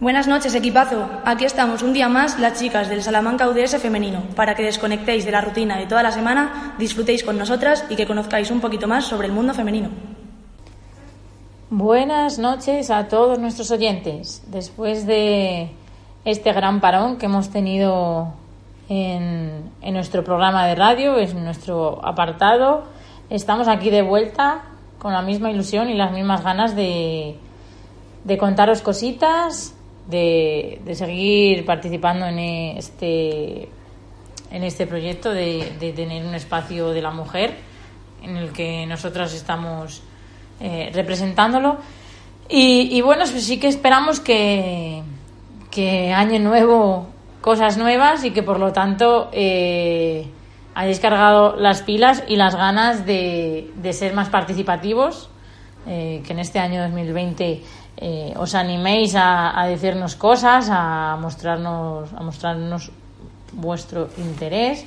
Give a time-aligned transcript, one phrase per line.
[0.00, 1.08] Buenas noches, equipazo.
[1.24, 5.30] Aquí estamos un día más, las chicas del Salamanca UDS femenino, para que desconectéis de
[5.30, 9.04] la rutina de toda la semana, disfrutéis con nosotras y que conozcáis un poquito más
[9.04, 9.90] sobre el mundo femenino.
[11.70, 14.42] Buenas noches a todos nuestros oyentes.
[14.48, 15.70] Después de
[16.24, 18.34] este gran parón que hemos tenido
[18.88, 22.82] en, en nuestro programa de radio, en nuestro apartado,
[23.30, 24.62] estamos aquí de vuelta
[24.98, 27.36] con la misma ilusión y las mismas ganas de,
[28.24, 29.74] de contaros cositas,
[30.06, 33.68] de, seguir participando en este,
[34.50, 37.56] en este proyecto, de, tener un espacio de la mujer
[38.22, 40.02] en el que nosotras estamos
[40.60, 41.78] eh, representándolo.
[42.48, 45.02] Y, bueno, pues sí que esperamos que,
[45.70, 47.06] que año nuevo
[47.40, 50.26] cosas nuevas y que por lo tanto eh,
[50.74, 55.30] hayáis cargado las pilas y las ganas de, de ser más participativos,
[55.86, 57.62] eh, que en este año 2020
[57.96, 62.90] eh, os animéis a, decirnos cosas, a mostrarnos, a mostrarnos
[63.52, 64.84] vuestro interés,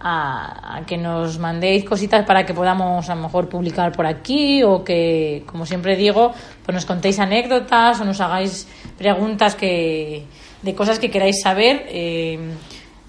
[0.00, 4.82] a, que nos mandéis cositas para que podamos a lo mejor publicar por aquí o
[4.82, 6.32] que, como siempre digo,
[6.64, 8.66] pues nos contéis anécdotas o nos hagáis
[8.98, 10.24] preguntas que,
[10.62, 11.86] de cosas que queráis saber.
[11.88, 12.38] Eh,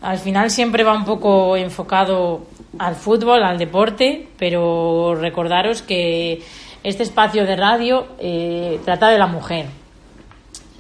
[0.02, 2.42] al final siempre va un poco enfocado
[2.80, 6.42] al fútbol, al deporte, pero recordaros que
[6.84, 9.68] este espacio de radio eh, trata de la mujer.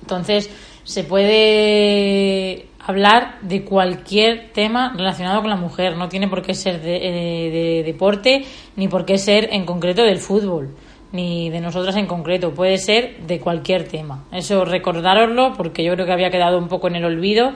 [0.01, 0.49] Entonces,
[0.83, 5.95] se puede hablar de cualquier tema relacionado con la mujer.
[5.95, 8.43] No tiene por qué ser de, eh, de, deporte,
[8.75, 10.75] ni por qué ser en concreto del fútbol,
[11.11, 12.51] ni de nosotras en concreto.
[12.53, 14.25] Puede ser de cualquier tema.
[14.31, 17.51] Eso recordároslo porque yo creo que había quedado un poco en el olvido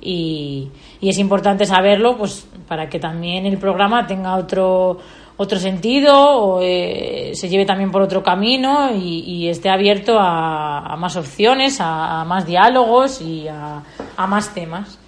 [0.00, 4.98] y, y es importante saberlo pues para que también el programa tenga otro
[5.42, 11.16] otro sentido o eh, se lleve también por otro camino y, esté abierto a, más
[11.16, 13.82] opciones, a, más diálogos y a,
[14.28, 14.98] más temas.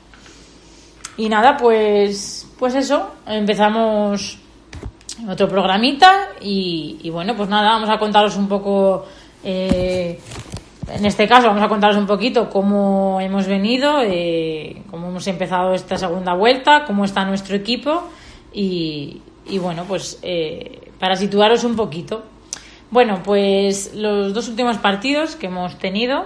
[1.19, 4.39] Y nada, pues, pues eso, empezamos
[5.29, 9.05] otro programita y, bueno, pues nada, vamos a contaros un poco,
[9.45, 10.19] eh,
[10.89, 15.75] en este caso vamos a contaros un poquito cómo hemos venido, eh, cómo hemos empezado
[15.75, 18.05] esta segunda vuelta, cómo está nuestro equipo
[18.55, 19.21] y,
[19.53, 22.25] y bueno, pues eh, para situaros un poquito.
[22.91, 26.25] Bueno, pues los dos últimos partidos que hemos tenido,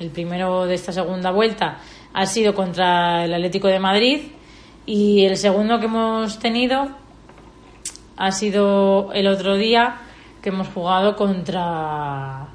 [0.00, 1.80] el primero de esta segunda vuelta
[2.14, 4.20] ha sido contra el Atlético de Madrid
[4.86, 6.88] y el segundo que hemos tenido
[8.16, 9.96] ha sido el otro día
[10.40, 12.48] que hemos jugado contra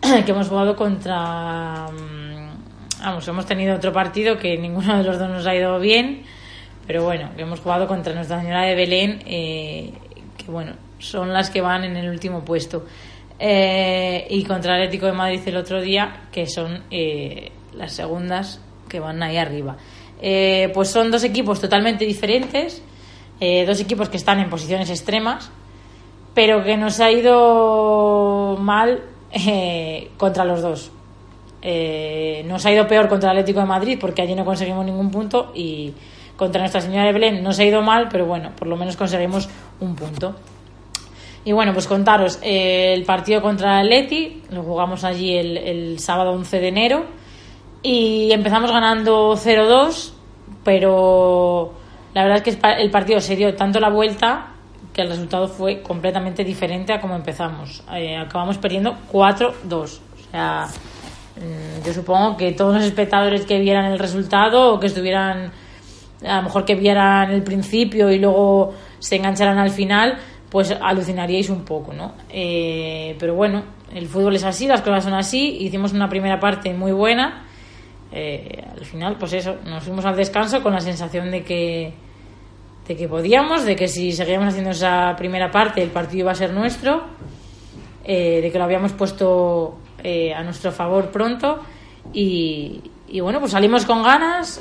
[0.00, 5.28] que hemos jugado contra mm, vamos hemos tenido otro partido que ninguno de los dos
[5.28, 6.24] nos ha ido bien
[6.88, 9.92] pero bueno, hemos jugado contra Nuestra Señora de Belén, eh,
[10.38, 12.86] que bueno, son las que van en el último puesto.
[13.38, 18.62] Eh, y contra el Atlético de Madrid el otro día, que son eh, las segundas
[18.88, 19.76] que van ahí arriba.
[20.72, 22.82] pues son dos equipos totalmente diferentes,
[23.38, 25.50] dos equipos que están en posiciones extremas,
[26.32, 29.02] pero que nos ha ido mal
[30.16, 30.90] contra los dos.
[32.46, 35.52] nos ha ido peor contra el Atlético de Madrid porque allí no conseguimos ningún punto
[35.54, 35.92] y,
[36.38, 38.96] contra Nuestra Señora de Belén no se ha ido mal, pero bueno, por lo menos
[38.96, 39.48] conseguimos
[39.80, 40.36] un punto.
[41.44, 46.60] Y bueno, pues contaros, eh, el partido contra Leti, lo jugamos allí el, sábado 11
[46.60, 47.04] de enero
[47.82, 50.12] y empezamos ganando 0-2,
[50.62, 51.72] pero
[52.14, 54.48] la verdad es que el partido se dio tanto la vuelta
[54.92, 57.82] que el resultado fue completamente diferente a como empezamos.
[57.94, 59.54] Eh, acabamos perdiendo 4-2.
[59.72, 60.66] O sea,
[61.36, 65.50] mm, yo supongo que todos los espectadores que vieran el resultado o que estuvieran
[66.26, 70.18] a lo mejor que vieran el principio y luego se engancharan al final,
[70.50, 72.14] pues alucinaríais un poco, ¿no?
[72.30, 73.62] Eh, pero bueno,
[73.94, 77.44] el fútbol es así, las cosas son así, hicimos una primera parte muy buena,
[78.10, 81.92] eh, al final, pues eso, nos fuimos al descanso con la sensación de que,
[82.86, 86.34] de que podíamos, de que si seguíamos haciendo esa primera parte el partido iba a
[86.34, 87.04] ser nuestro,
[88.04, 89.78] eh, de que lo habíamos puesto
[90.34, 91.58] a nuestro favor pronto
[92.14, 94.60] y, y, bueno, pues salimos con ganas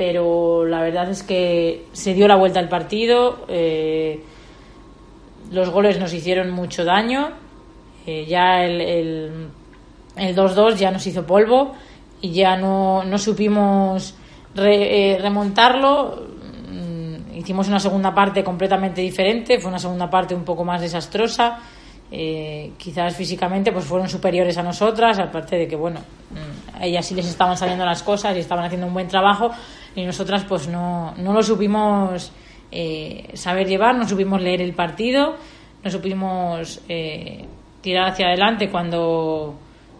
[0.00, 4.24] pero la verdad es que se dio la vuelta al partido, eh,
[5.52, 7.32] los goles nos hicieron mucho daño,
[8.06, 9.50] eh, ya el,
[10.16, 11.74] el 2-2 ya nos hizo polvo
[12.22, 14.14] y ya no, no supimos
[14.56, 16.28] eh, remontarlo.
[16.70, 21.58] Mm, hicimos una segunda parte completamente diferente, fue una segunda parte un poco más desastrosa.
[22.78, 26.00] Quizás físicamente pues fueron superiores a nosotras, aparte de que bueno,
[26.30, 29.50] mm, a ellas sí les estaban saliendo las cosas y estaban haciendo un buen trabajo
[29.94, 32.32] y nosotras pues no, no lo supimos
[32.70, 35.36] eh, saber llevar, no supimos leer el partido,
[35.82, 36.82] no supimos
[37.80, 39.54] tirar hacia adelante cuando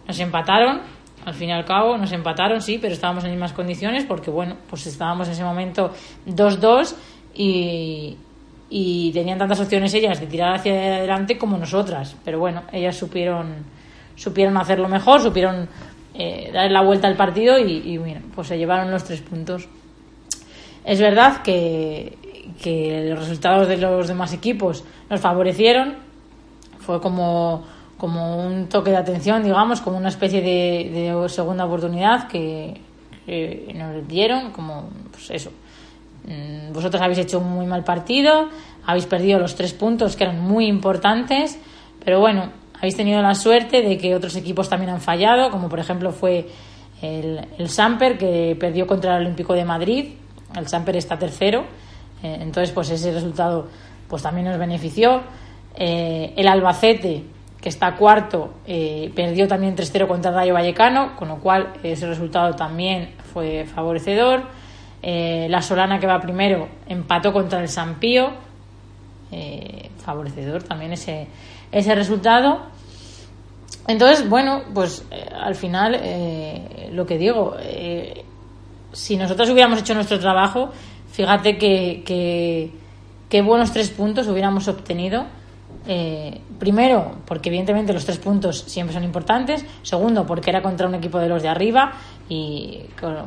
[0.07, 0.81] nos empataron
[1.25, 4.57] al fin y al cabo nos empataron, sí, pero estábamos en mismas condiciones porque, bueno,
[4.69, 5.91] pues estábamos en ese momento
[6.25, 6.95] 2-2
[7.35, 8.17] y,
[8.69, 12.15] y tenían tantas opciones ellas de tirar hacia adelante como nosotras.
[12.25, 13.65] Pero bueno, ellas supieron,
[14.15, 15.69] supieron hacerlo mejor, supieron
[16.21, 17.99] eh, dar la vuelta al partido y,
[18.35, 19.67] pues se llevaron los tres puntos.
[20.83, 22.17] Es verdad que,
[22.61, 25.95] que los resultados de los demás equipos nos favorecieron.
[26.79, 27.63] Fue como
[28.01, 32.81] como un toque de atención, digamos, como una especie de, segunda oportunidad que,
[33.75, 35.51] nos dieron, como pues eso.
[36.25, 38.49] Mm, vosotros habéis hecho un muy mal partido,
[38.87, 41.59] habéis perdido los tres puntos que eran muy importantes,
[42.03, 42.49] pero bueno,
[42.81, 46.49] habéis tenido la suerte de que otros equipos también han fallado, como por ejemplo fue
[46.99, 50.13] el, el Samper que perdió contra el Olímpico de Madrid,
[50.55, 51.65] el Samper está tercero,
[52.23, 53.67] eh, entonces pues ese resultado
[54.07, 55.21] pues también nos benefició.
[55.75, 57.23] Eh, el Albacete
[57.61, 62.55] que está cuarto, eh, perdió también 3-0 contra Rayo Vallecano, con lo cual ese resultado
[62.55, 64.41] también fue favorecedor.
[65.03, 68.31] La Solana, que va primero, empató contra el Sampío,
[70.03, 71.27] favorecedor también ese,
[71.71, 72.70] ese resultado.
[73.87, 75.99] Entonces, bueno, pues al final,
[76.91, 77.55] lo que digo,
[78.93, 80.69] si nosotros hubiéramos hecho nuestro trabajo,
[81.11, 82.71] fíjate que,
[83.29, 85.25] que buenos tres puntos hubiéramos obtenido
[85.87, 89.65] eh, primero, porque evidentemente los tres puntos siempre son importantes.
[89.81, 91.93] Segundo, porque era contra un equipo de los de arriba
[92.29, 92.81] y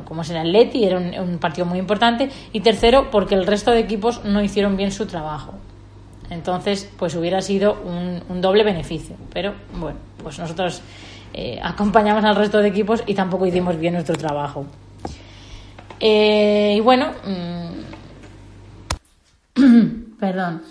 [0.05, 2.29] como es el Atleti, era un, partido muy importante.
[2.53, 5.53] Y tercero, porque el resto de equipos no hicieron bien su trabajo.
[6.29, 9.15] Entonces, pues hubiera sido un, doble beneficio.
[9.33, 10.81] Pero bueno, pues nosotros
[11.33, 14.65] eh, acompañamos al resto de equipos y tampoco hicimos bien nuestro trabajo.
[15.99, 17.11] Eh, y bueno,
[19.55, 20.63] mm, perdón.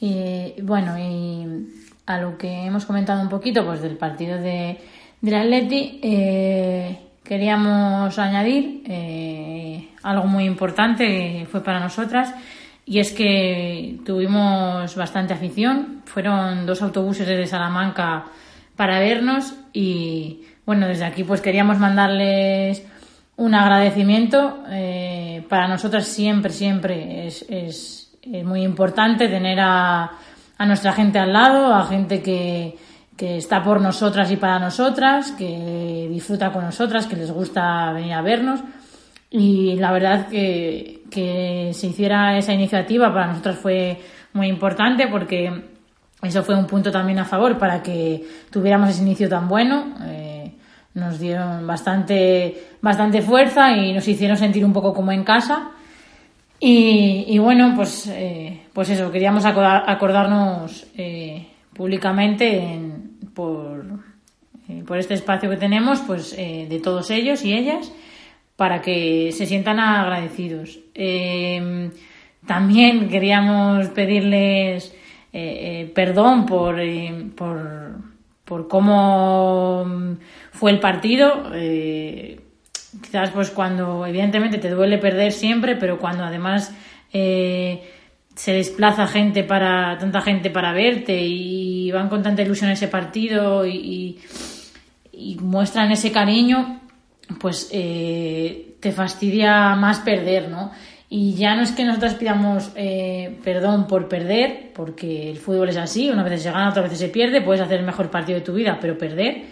[0.00, 1.68] Y bueno, y
[2.06, 4.78] a lo que hemos comentado un poquito pues del partido de,
[5.20, 8.82] del Atleti, eh, queríamos añadir
[10.02, 12.34] algo muy importante que fue para nosotras
[12.86, 16.02] y es que tuvimos bastante afición.
[16.04, 18.26] Fueron dos autobuses desde Salamanca
[18.76, 22.84] para vernos y bueno, desde aquí pues queríamos mandarles
[23.36, 24.64] un agradecimiento.
[24.70, 30.10] Eh, para nosotras siempre, siempre es, es es muy importante tener a,
[30.56, 32.76] a nuestra gente al lado, a gente que,
[33.16, 38.14] que está por nosotras y para nosotras, que disfruta con nosotras, que les gusta venir
[38.14, 38.60] a vernos.
[39.30, 44.00] Y la verdad que, que se hiciera esa iniciativa para nosotras fue
[44.32, 45.50] muy importante porque
[46.22, 49.94] eso fue un punto también a favor para que tuviéramos ese inicio tan bueno.
[50.02, 50.52] Eh,
[50.94, 55.70] nos dieron bastante, bastante fuerza y nos hicieron sentir un poco como en casa.
[56.66, 62.80] Y, bueno, pues, eh, pues eso, queríamos acordarnos eh, públicamente
[63.34, 63.84] por,
[64.68, 67.92] eh, por este espacio que tenemos, pues de todos ellos y ellas,
[68.56, 70.78] para que se sientan agradecidos.
[72.46, 74.94] también queríamos pedirles
[75.94, 76.76] perdón por,
[77.34, 77.96] por,
[78.44, 79.84] por, cómo
[80.52, 81.50] fue el partido
[83.02, 86.74] quizás pues cuando evidentemente te duele perder siempre, pero cuando además
[87.12, 87.90] eh,
[88.34, 93.66] se desplaza gente para tanta gente para verte y van con tanta ilusión ese partido
[93.66, 94.18] y,
[95.40, 96.80] muestran ese cariño,
[97.40, 100.72] pues eh, te fastidia más perder, ¿no?
[101.08, 105.76] Y ya no es que nosotros pidamos eh, perdón por perder, porque el fútbol es
[105.76, 108.44] así, una vez se gana, otra vez se pierde, puedes hacer el mejor partido de
[108.44, 109.44] tu vida, pero perder,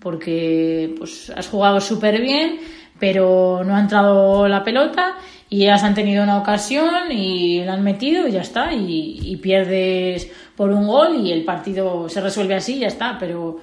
[0.00, 2.58] porque pues has jugado súper bien,
[2.98, 5.16] pero no ha entrado la pelota
[5.48, 10.30] y ellas han tenido una ocasión y la han metido y ya está, y, pierdes
[10.56, 13.60] por un gol y el partido se resuelve así y ya está, pero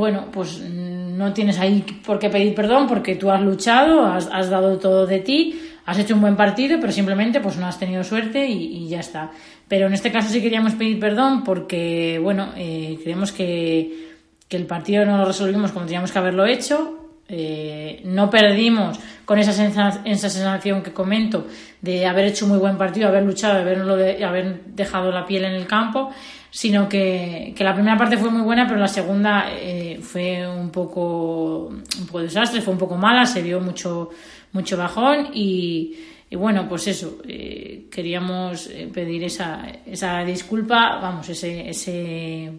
[0.00, 4.78] bueno, pues no tienes ahí por qué pedir perdón porque tú has luchado, has, dado
[4.78, 8.46] todo de ti, has hecho un buen partido, pero simplemente pues no has tenido suerte
[8.48, 9.30] y, ya está.
[9.68, 14.16] Pero en este caso sí queríamos pedir perdón porque, bueno, eh, creemos que,
[14.48, 16.99] que el partido no lo resolvimos como teníamos que haberlo hecho,
[17.32, 21.46] eh, no perdimos con esa sensación, esa sensación que comento
[21.80, 25.64] de haber hecho muy buen partido, haber luchado, de, haber dejado la piel en el
[25.68, 26.10] campo,
[26.50, 31.66] sino que, la primera parte fue muy buena, pero la segunda eh, fue un poco,
[31.68, 34.10] un poco desastre, fue un poco mala, se vio mucho,
[34.50, 35.96] mucho bajón y,
[36.32, 42.50] bueno, pues eso, eh, queríamos pedir esa, esa disculpa, vamos, ese, ese,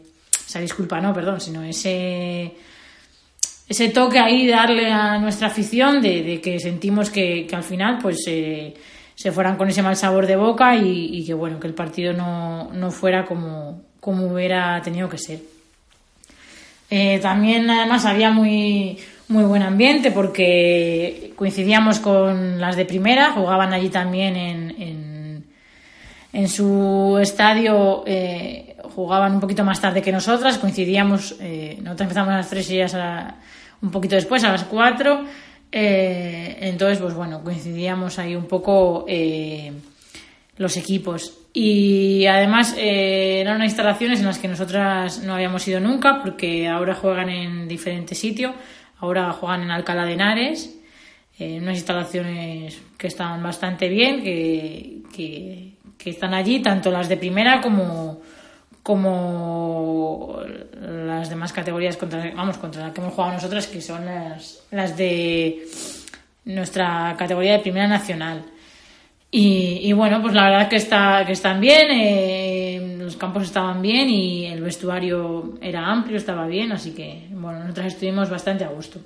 [0.48, 2.54] esa disculpa no, perdón, sino ese
[3.72, 8.74] ese toque ahí darle a nuestra afición de, que sentimos que, al final pues eh,
[9.16, 12.92] se fueran con ese mal sabor de boca y, que bueno que el partido no,
[12.92, 15.40] fuera como, como, hubiera tenido que ser.
[16.90, 18.98] Eh, también además había muy
[19.30, 25.46] muy buen ambiente porque coincidíamos con las de primera jugaban allí también en,
[26.34, 31.38] en, su estadio eh, jugaban un poquito más tarde que nosotras coincidíamos
[31.78, 33.36] nosotros empezamos a las tres y ellas a
[33.82, 35.26] un poquito después, a las 4.
[35.72, 39.72] Eh, entonces, pues bueno, coincidíamos ahí un poco eh,
[40.58, 41.38] los equipos.
[41.54, 46.96] Y además eh, eran instalaciones en las que nosotras no habíamos ido nunca, porque ahora
[46.96, 48.54] juegan en diferentes sitios.
[49.00, 50.78] Ahora juegan en Alcalá de Henares,
[51.40, 55.02] en unas instalaciones que están bastante bien, que,
[55.98, 58.22] que están allí, tanto las de primera como,
[58.84, 60.42] como
[60.82, 64.98] las demás categorías contra, vamos, contra las que hemos jugado nosotras, que son las, las
[64.98, 65.66] de
[66.46, 68.44] nuestra categoría de primera nacional.
[69.34, 74.10] Y, bueno, pues la verdad que, está, que están bien, eh, los campos estaban bien
[74.10, 79.00] y el vestuario era amplio, estaba bien, así que bueno, nosotras estuvimos bastante a gusto.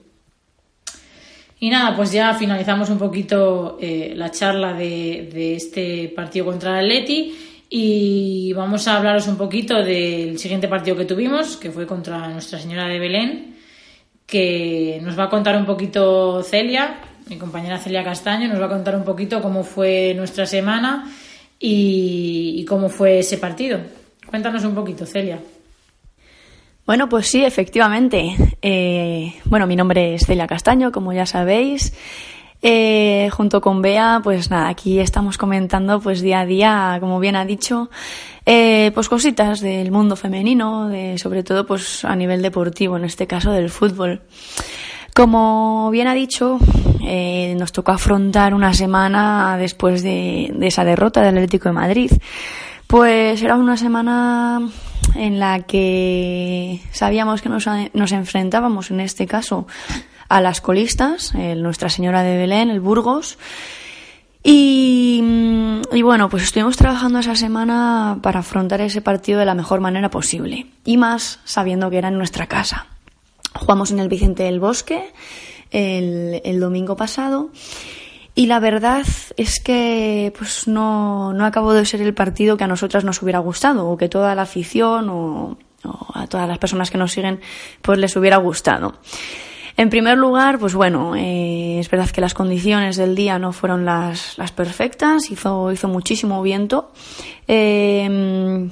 [1.60, 6.80] Y nada, pues ya finalizamos un poquito eh, la charla de, de este partido contra
[6.80, 11.86] el Atleti y vamos a hablaros un poquito del siguiente partido que tuvimos, que fue
[11.86, 13.58] contra Nuestra Señora de Belén,
[14.26, 18.70] que nos va a contar un poquito Celia, mi compañera Celia Castaño, nos va a
[18.70, 21.12] contar un poquito cómo fue nuestra semana
[21.60, 23.82] y, cómo fue ese partido.
[24.26, 25.42] Cuéntanos un poquito, Celia.
[26.86, 28.38] Bueno, pues sí, efectivamente.
[28.62, 31.92] Eh, bueno, mi nombre es Celia Castaño, como ya sabéis.
[32.68, 37.36] Eh, junto con Bea, pues nada, aquí estamos comentando pues día a día, como bien
[37.36, 37.92] ha dicho,
[38.44, 43.28] eh, pues cositas del mundo femenino, de, sobre todo pues a nivel deportivo, en este
[43.28, 44.24] caso del fútbol.
[45.14, 46.58] Como bien ha dicho,
[47.04, 52.12] eh, nos tocó afrontar una semana después de, esa derrota del Atlético de Madrid.
[52.88, 54.68] Pues era una semana
[55.14, 59.68] en la que sabíamos que nos, nos enfrentábamos, en este caso,
[60.28, 63.38] a las colistas, el Nuestra Señora de Belén, el Burgos.
[64.48, 65.22] Y,
[66.04, 70.68] bueno, pues estuvimos trabajando esa semana para afrontar ese partido de la mejor manera posible.
[70.84, 72.86] Y más sabiendo que era en nuestra casa.
[73.56, 75.12] Jugamos en el Vicente del Bosque
[75.72, 77.50] el, el domingo pasado.
[78.36, 79.06] Y la verdad
[79.38, 83.40] es que pues no, no acabó de ser el partido que a nosotras nos hubiera
[83.40, 87.40] gustado, o que toda la afición o, o a todas las personas que nos siguen
[87.82, 88.96] pues les hubiera gustado.
[89.78, 93.84] En primer lugar, pues bueno, eh, es verdad que las condiciones del día no fueron
[93.84, 96.92] las, las perfectas, hizo, muchísimo viento.
[97.48, 98.70] Eh,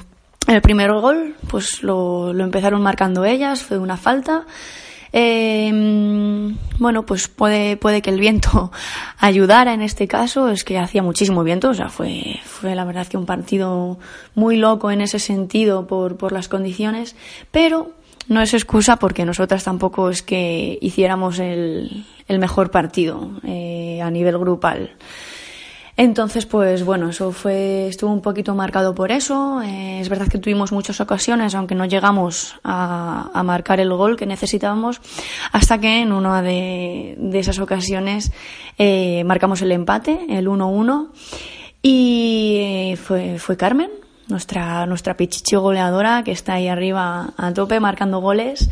[0.48, 4.46] el primer gol, pues lo, lo, empezaron marcando ellas, fue una falta.
[5.16, 5.72] Eh,
[6.80, 8.72] bueno, pues puede, puede que el viento
[9.20, 13.06] ayudara en este caso, es que hacía muchísimo viento, o sea, fue, fue la verdad
[13.06, 14.00] que un partido
[14.34, 17.16] muy loco en ese sentido por, por las condiciones,
[17.52, 17.92] pero
[18.28, 24.38] no es excusa porque nosotras tampoco es que hiciéramos el, mejor partido eh, a nivel
[24.38, 24.92] grupal.
[25.96, 29.62] Entonces, pues bueno, eso fue, estuvo un poquito marcado por eso.
[29.62, 34.26] Eh, es verdad que tuvimos muchas ocasiones, aunque no llegamos a, marcar el gol que
[34.26, 35.02] necesitábamos,
[35.52, 38.32] hasta que en una de, de esas ocasiones
[38.80, 41.10] eh, marcamos el empate, el 1-1,
[41.84, 43.92] y fue, fue Carmen,
[44.34, 48.70] nuestra, nuestra pichichi goleadora que está ahí arriba a tope marcando goles.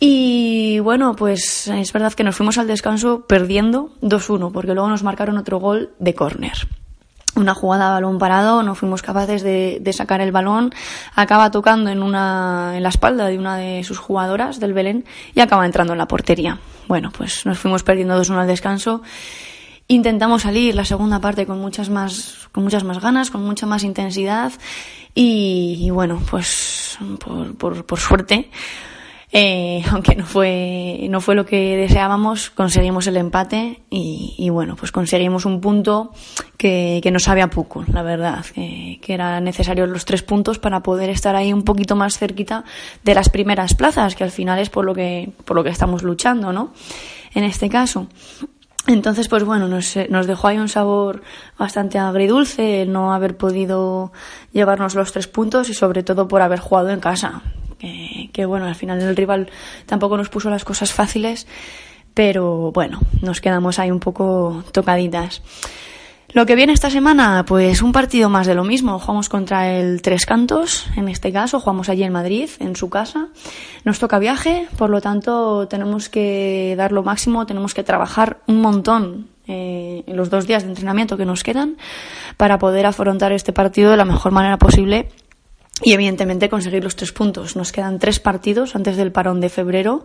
[0.00, 5.02] Y bueno, pues es verdad que nos fuimos al descanso perdiendo 2-1, porque luego nos
[5.02, 6.68] marcaron otro gol de córner.
[7.34, 10.72] Una jugada a balón parado, no fuimos capaces de, de, sacar el balón,
[11.14, 15.04] acaba tocando en, una, en la espalda de una de sus jugadoras del Belén
[15.34, 16.58] y acaba entrando en la portería.
[16.88, 19.02] Bueno, pues nos fuimos perdiendo 2-1 al descanso
[19.88, 23.82] intentamos salir la segunda parte con muchas más, con muchas más ganas, con mucha más
[23.82, 24.52] intensidad
[25.14, 28.50] y, bueno, pues por, por, por suerte
[29.30, 34.92] Eh, aunque no fue, no fue lo que deseábamos, conseguimos el empate y, bueno, pues
[34.92, 36.12] conseguimos un punto
[36.56, 40.58] que, que nos sabe a poco, la verdad, que, que eran necesarios los tres puntos
[40.58, 42.64] para poder estar ahí un poquito más cerquita
[43.04, 46.02] de las primeras plazas, que al final es por lo que, por lo que estamos
[46.02, 46.72] luchando, ¿no?
[47.34, 48.08] En este caso.
[48.88, 51.22] Entonces, pues bueno, nos, nos, dejó ahí un sabor
[51.58, 54.12] bastante agridulce el no haber podido
[54.52, 57.42] llevarnos los tres puntos y sobre todo por haber jugado en casa
[57.78, 59.48] que, bueno, al final el rival
[59.86, 61.46] tampoco nos puso las cosas fáciles,
[62.14, 65.42] pero bueno, nos quedamos ahí un poco tocaditas.
[66.34, 68.98] Lo que viene esta semana, pues un partido más de lo mismo.
[68.98, 73.28] Jugamos contra el Tres Cantos, en este caso, jugamos allí en Madrid, en su casa.
[73.84, 78.60] Nos toca viaje, por lo tanto tenemos que dar lo máximo, tenemos que trabajar un
[78.60, 81.78] montón eh, en los dos días de entrenamiento que nos quedan
[82.36, 85.08] para poder afrontar este partido de la mejor manera posible
[85.82, 87.56] y evidentemente conseguir los tres puntos.
[87.56, 90.04] Nos quedan tres partidos antes del parón de febrero.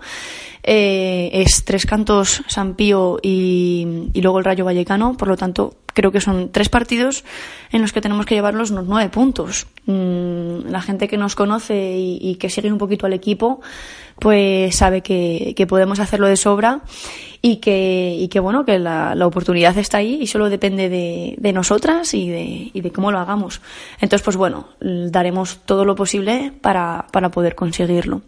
[0.63, 5.17] Eh, es Tres Cantos, San Pío y, y, luego el Rayo Vallecano.
[5.17, 7.23] Por lo tanto, creo que son tres partidos
[7.71, 9.67] en los que tenemos que llevarlos unos nueve puntos.
[9.85, 13.61] Mm, la gente que nos conoce y, que sigue un poquito al equipo,
[14.23, 16.79] pues sabe que, que podemos hacerlo de sobra
[17.41, 21.35] y que, y que bueno, que la, la, oportunidad está ahí y solo depende de,
[21.37, 23.59] de nosotras y de, y de, cómo lo hagamos.
[23.99, 28.21] Entonces, pues bueno, daremos todo lo posible para, para poder conseguirlo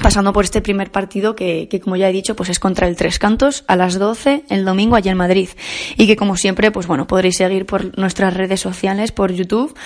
[0.00, 2.96] pasando por este primer partido que, que, como ya he dicho, pues es contra el
[2.96, 5.48] Tres Cantos a las 12 el domingo allá en Madrid.
[5.96, 9.76] Y que como siempre, pues bueno, podréis seguir por nuestras redes sociales, por YouTube,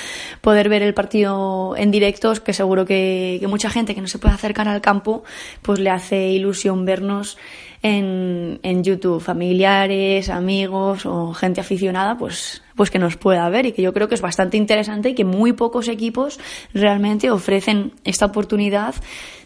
[0.41, 4.19] poder ver el partido en directos, que seguro que, que mucha gente que no se
[4.19, 5.25] puede acercar al campo,
[5.63, 7.37] pues le hace ilusión vernos
[7.83, 13.73] en, en YouTube, familiares, amigos o gente aficionada, pues, pues que nos pueda ver y
[13.73, 16.41] que yo creo que es bastante interesante y que muy pocos equipos
[16.75, 18.95] realmente ofrecen esta oportunidad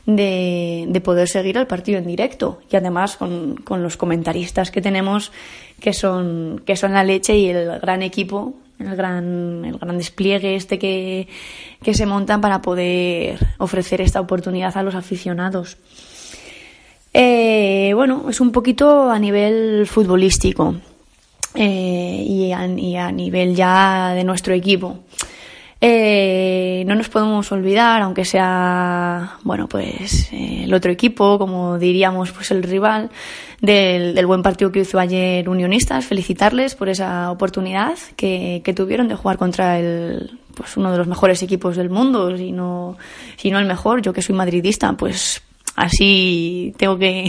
[0.06, 4.80] de, de poder seguir el partido en directo y además con, con los comentaristas que
[4.80, 5.32] tenemos
[5.80, 10.56] que son, que son la leche y el gran equipo el gran, el gran despliegue
[10.56, 11.28] este que,
[11.82, 15.76] que se montan para poder ofrecer esta oportunidad a los aficionados.
[17.14, 20.76] Eh, bueno, es un poquito a nivel futbolístico
[21.54, 22.66] eh, y, a,
[23.12, 25.00] nivel ya de nuestro equipo.
[25.84, 32.30] Eh, no nos podemos olvidar, aunque sea, bueno, pues eh, el otro equipo, como diríamos,
[32.30, 33.10] pues el rival
[33.60, 39.08] del, del, buen partido que hizo ayer Unionistas, felicitarles por esa oportunidad que, que tuvieron
[39.08, 42.96] de jugar contra el, pues uno de los mejores equipos del mundo, si no,
[43.36, 44.02] si no el mejor.
[44.02, 45.42] Yo que soy madridista, pues
[45.76, 47.24] así tengo que,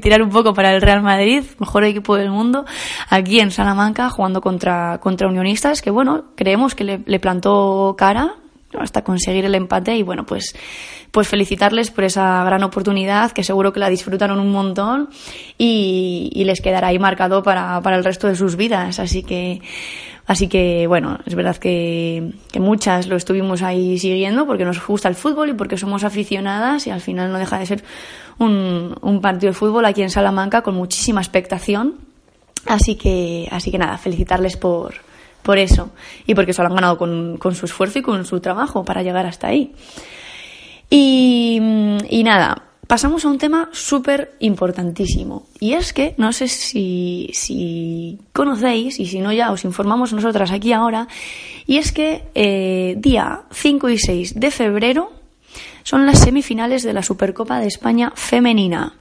[0.00, 2.64] tirar un poco para el Real Madrid, mejor equipo del mundo,
[3.08, 8.36] aquí en Salamanca jugando contra, contra Unionistas, que bueno, creemos que le, le plantó cara
[8.78, 10.54] hasta conseguir el empate y bueno, pues,
[11.10, 15.10] pues felicitarles por esa gran oportunidad que seguro que la disfrutaron un montón
[15.58, 18.98] y, y les quedará ahí marcado para, para el resto de sus vidas.
[18.98, 19.60] Así que
[20.26, 25.08] Así que, bueno, es verdad que, que, muchas lo estuvimos ahí siguiendo porque nos gusta
[25.08, 27.84] el fútbol y porque somos aficionadas y al final no deja de ser
[28.38, 31.96] un, un partido de fútbol aquí en Salamanca con muchísima expectación.
[32.66, 34.94] Así que, así que nada, felicitarles por,
[35.42, 35.90] por eso
[36.26, 39.02] y porque se lo han ganado con, con su esfuerzo y con su trabajo para
[39.02, 39.74] llegar hasta ahí.
[40.88, 41.60] Y,
[42.08, 45.46] y nada, pasamos a un tema súper importantísimo.
[45.58, 50.74] Y es que, no sé si, conocéis, y si no ya os informamos nosotras aquí
[50.74, 51.08] ahora,
[51.66, 55.10] y es que eh, día 5 y 6 de febrero
[55.84, 58.96] son las semifinales de la Supercopa de España femenina.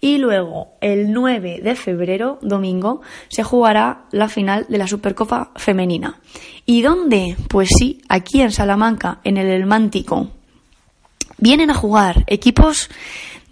[0.00, 6.18] Y luego, el 9 de febrero, domingo, se jugará la final de la Supercopa femenina.
[6.64, 7.36] ¿Y dónde?
[7.46, 10.32] Pues sí, aquí en Salamanca, en el Elmántico.
[11.38, 12.88] Vienen a jugar equipos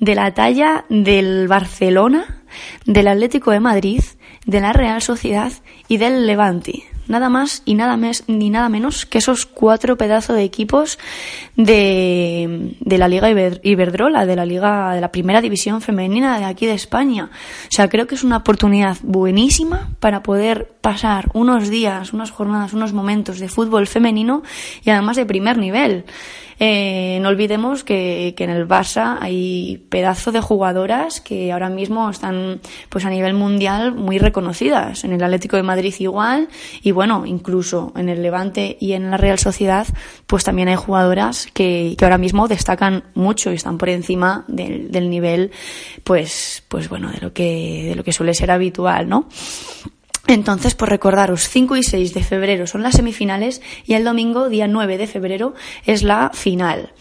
[0.01, 2.44] de la talla del Barcelona,
[2.87, 4.03] del Atlético de Madrid,
[4.47, 5.53] de la Real Sociedad
[5.89, 6.85] y del Levante.
[7.07, 10.99] Nada más y nada más ni nada menos que esos cuatro pedazos de equipos
[11.55, 13.29] de, de la Liga
[13.63, 17.31] Iberdrola, de la Liga de la Primera División Femenina de aquí de España.
[17.31, 22.73] O sea, creo que es una oportunidad buenísima para poder pasar unos días, unas jornadas,
[22.73, 24.43] unos momentos de fútbol femenino
[24.83, 26.07] y además de primer nivel.
[26.61, 32.09] Eh, no olvidemos que, que, en el Barça hay pedazo de jugadoras que ahora mismo
[32.09, 32.44] están
[32.89, 35.05] pues a nivel mundial muy reconocidas.
[35.05, 36.49] En el Atlético de Madrid igual
[36.83, 39.87] y bueno, incluso en el Levante y en la Real Sociedad
[40.27, 44.91] pues también hay jugadoras que, que ahora mismo destacan mucho y están por encima del,
[44.91, 45.51] del nivel
[46.03, 49.29] pues pues bueno de lo que de lo que suele ser habitual, ¿no?
[50.27, 54.67] Entonces, por recordaros, 5 y 6 de febrero son las semifinales y el domingo, día
[54.67, 55.55] 9 de febrero,
[55.85, 56.93] es la final.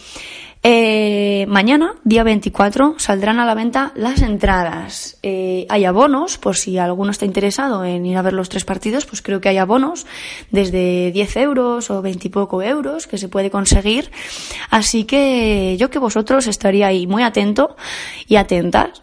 [0.65, 5.17] Eh, mañana, día 24, saldrán a la venta las entradas.
[5.21, 9.05] Eh, hay abonos, por si alguno está interesado en ir a ver los tres partidos,
[9.05, 10.05] pues creo que hay abonos
[10.51, 14.09] desde 10 euros o 20 y poco euros que se puede conseguir.
[14.69, 17.75] Así que yo que vosotros estaría ahí muy atento
[18.29, 19.01] y atentas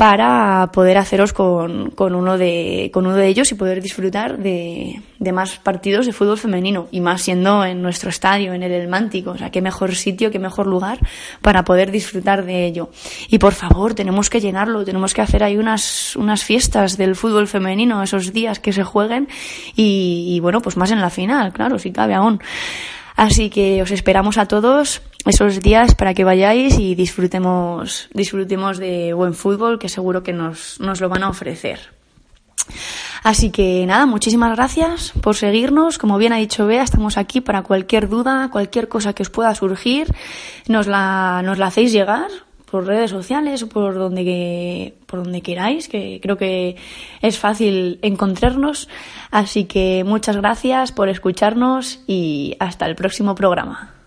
[0.00, 5.02] para poder haceros con, con, uno, de, con uno de ellos y poder disfrutar de,
[5.18, 9.32] de, más partidos de fútbol femenino y más siendo en nuestro estadio, en el Elmántico.
[9.32, 11.00] O sea, qué mejor sitio, qué mejor lugar
[11.42, 12.88] para poder disfrutar de ello.
[13.28, 17.46] Y por favor, tenemos que llenarlo, tenemos que hacer ahí unas, unas fiestas del fútbol
[17.46, 19.28] femenino esos días que se jueguen
[19.76, 22.40] y, y bueno, pues más en la final, claro, si cabe aún.
[23.16, 29.12] Así que os esperamos a todos esos días para que vayáis y disfrutemos, disfrutemos de
[29.12, 31.80] buen fútbol que seguro que nos, nos lo van a ofrecer.
[33.22, 35.98] Así que nada, muchísimas gracias por seguirnos.
[35.98, 39.54] Como bien ha dicho Bea, estamos aquí para cualquier duda, cualquier cosa que os pueda
[39.54, 40.14] surgir,
[40.68, 42.28] nos la, nos la hacéis llegar
[42.70, 46.76] por redes sociales o por donde, por donde queráis, que creo que
[47.20, 48.88] es fácil encontrarnos.
[49.30, 53.99] Así que muchas gracias por escucharnos y hasta el próximo programa.